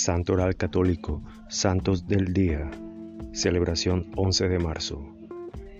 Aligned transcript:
Santo 0.00 0.32
Oral 0.32 0.56
Católico, 0.56 1.22
Santos 1.50 2.08
del 2.08 2.32
Día, 2.32 2.70
celebración 3.32 4.06
11 4.16 4.48
de 4.48 4.58
marzo. 4.58 5.06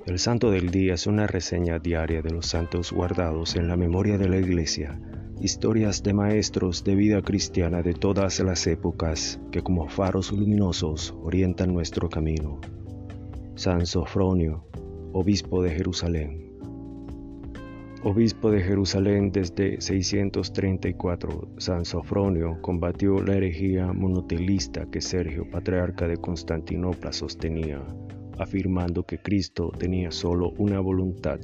El 0.04 0.18
Santo 0.18 0.50
del 0.50 0.70
Día 0.70 0.92
es 0.92 1.06
una 1.06 1.26
reseña 1.26 1.78
diaria 1.78 2.20
de 2.20 2.28
los 2.28 2.44
santos 2.44 2.92
guardados 2.92 3.56
en 3.56 3.66
la 3.66 3.78
memoria 3.78 4.18
de 4.18 4.28
la 4.28 4.36
Iglesia, 4.36 5.00
historias 5.40 6.02
de 6.02 6.12
maestros 6.12 6.84
de 6.84 6.96
vida 6.96 7.22
cristiana 7.22 7.80
de 7.80 7.94
todas 7.94 8.40
las 8.40 8.66
épocas 8.66 9.40
que 9.50 9.62
como 9.62 9.88
faros 9.88 10.32
luminosos 10.32 11.14
orientan 11.22 11.72
nuestro 11.72 12.10
camino. 12.10 12.60
San 13.54 13.86
Sofronio, 13.86 14.66
obispo 15.14 15.62
de 15.62 15.70
Jerusalén 15.70 16.49
obispo 18.02 18.50
de 18.50 18.62
Jerusalén 18.62 19.30
desde 19.30 19.80
634, 19.80 21.48
San 21.58 21.84
Sofronio 21.84 22.60
combatió 22.62 23.20
la 23.22 23.36
herejía 23.36 23.92
monotelista 23.92 24.86
que 24.90 25.00
Sergio, 25.00 25.48
patriarca 25.50 26.08
de 26.08 26.16
Constantinopla, 26.16 27.12
sostenía, 27.12 27.82
afirmando 28.38 29.04
que 29.04 29.18
Cristo 29.18 29.70
tenía 29.78 30.10
solo 30.10 30.52
una 30.56 30.80
voluntad, 30.80 31.40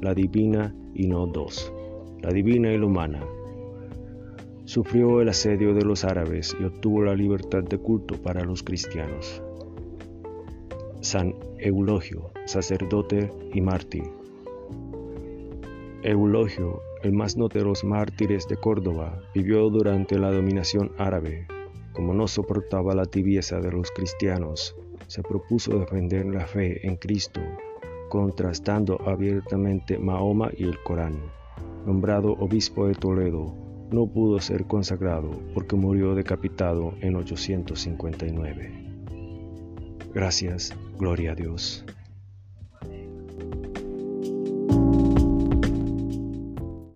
la 0.00 0.14
divina 0.14 0.74
y 0.94 1.06
no 1.06 1.26
dos, 1.26 1.72
la 2.22 2.30
divina 2.30 2.72
y 2.72 2.78
la 2.78 2.86
humana. 2.86 3.22
Sufrió 4.64 5.20
el 5.20 5.28
asedio 5.28 5.74
de 5.74 5.84
los 5.84 6.04
árabes 6.04 6.56
y 6.58 6.64
obtuvo 6.64 7.02
la 7.02 7.14
libertad 7.14 7.64
de 7.64 7.78
culto 7.78 8.20
para 8.22 8.44
los 8.44 8.62
cristianos. 8.62 9.42
San 11.00 11.34
Eulogio, 11.58 12.32
sacerdote 12.44 13.30
y 13.52 13.60
mártir, 13.60 14.04
Eulogio, 16.08 16.80
el 17.02 17.12
más 17.12 17.36
notable 17.36 17.64
de 17.64 17.68
los 17.68 17.84
mártires 17.84 18.48
de 18.48 18.56
Córdoba, 18.56 19.20
vivió 19.34 19.68
durante 19.68 20.18
la 20.18 20.30
dominación 20.30 20.90
árabe. 20.96 21.46
Como 21.92 22.14
no 22.14 22.26
soportaba 22.26 22.94
la 22.94 23.04
tibieza 23.04 23.60
de 23.60 23.70
los 23.70 23.90
cristianos, 23.90 24.74
se 25.06 25.22
propuso 25.22 25.78
defender 25.78 26.24
la 26.24 26.46
fe 26.46 26.86
en 26.86 26.96
Cristo, 26.96 27.42
contrastando 28.08 28.98
abiertamente 29.06 29.98
Mahoma 29.98 30.50
y 30.56 30.64
el 30.64 30.82
Corán. 30.82 31.20
Nombrado 31.84 32.32
obispo 32.32 32.86
de 32.86 32.94
Toledo, 32.94 33.54
no 33.90 34.06
pudo 34.06 34.40
ser 34.40 34.64
consagrado 34.64 35.30
porque 35.52 35.76
murió 35.76 36.14
decapitado 36.14 36.94
en 37.02 37.16
859. 37.16 38.72
Gracias, 40.14 40.74
gloria 40.98 41.32
a 41.32 41.34
Dios. 41.34 41.84